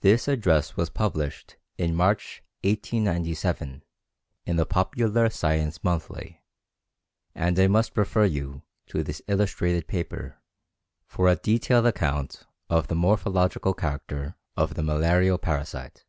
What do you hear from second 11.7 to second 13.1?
account of the